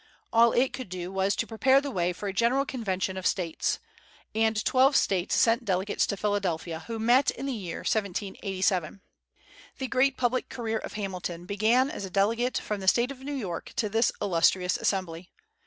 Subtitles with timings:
[0.33, 3.77] All it could do was to prepare the way for a general convention of States;
[4.33, 9.01] and twelve States sent delegates to Philadelphia, who met in the year 1787.
[9.77, 13.31] The great public career of Hamilton began as a delegate from the State of New
[13.35, 15.29] York to this illustrious assembly.